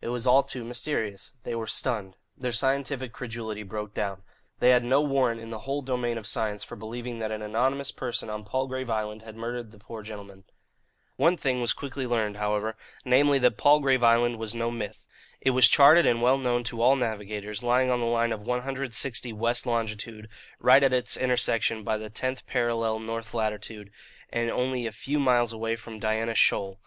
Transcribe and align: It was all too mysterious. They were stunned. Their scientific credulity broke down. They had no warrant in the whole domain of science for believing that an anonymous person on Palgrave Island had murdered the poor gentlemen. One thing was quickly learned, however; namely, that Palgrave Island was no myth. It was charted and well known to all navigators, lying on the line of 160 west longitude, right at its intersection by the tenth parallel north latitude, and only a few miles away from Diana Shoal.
It 0.00 0.10
was 0.10 0.28
all 0.28 0.44
too 0.44 0.62
mysterious. 0.62 1.32
They 1.42 1.56
were 1.56 1.66
stunned. 1.66 2.14
Their 2.36 2.52
scientific 2.52 3.12
credulity 3.12 3.64
broke 3.64 3.92
down. 3.94 4.22
They 4.60 4.70
had 4.70 4.84
no 4.84 5.00
warrant 5.02 5.40
in 5.40 5.50
the 5.50 5.58
whole 5.66 5.82
domain 5.82 6.16
of 6.18 6.26
science 6.28 6.62
for 6.62 6.76
believing 6.76 7.18
that 7.18 7.32
an 7.32 7.42
anonymous 7.42 7.90
person 7.90 8.30
on 8.30 8.44
Palgrave 8.44 8.88
Island 8.88 9.22
had 9.22 9.34
murdered 9.34 9.72
the 9.72 9.80
poor 9.80 10.04
gentlemen. 10.04 10.44
One 11.16 11.36
thing 11.36 11.60
was 11.60 11.72
quickly 11.72 12.06
learned, 12.06 12.36
however; 12.36 12.76
namely, 13.04 13.40
that 13.40 13.56
Palgrave 13.56 14.04
Island 14.04 14.36
was 14.38 14.54
no 14.54 14.70
myth. 14.70 15.04
It 15.40 15.50
was 15.50 15.68
charted 15.68 16.06
and 16.06 16.22
well 16.22 16.38
known 16.38 16.62
to 16.62 16.80
all 16.80 16.94
navigators, 16.94 17.64
lying 17.64 17.90
on 17.90 17.98
the 17.98 18.06
line 18.06 18.30
of 18.30 18.42
160 18.42 19.32
west 19.32 19.66
longitude, 19.66 20.28
right 20.60 20.84
at 20.84 20.92
its 20.92 21.16
intersection 21.16 21.82
by 21.82 21.98
the 21.98 22.08
tenth 22.08 22.46
parallel 22.46 23.00
north 23.00 23.34
latitude, 23.34 23.90
and 24.32 24.48
only 24.48 24.86
a 24.86 24.92
few 24.92 25.18
miles 25.18 25.52
away 25.52 25.74
from 25.74 25.98
Diana 25.98 26.36
Shoal. 26.36 26.78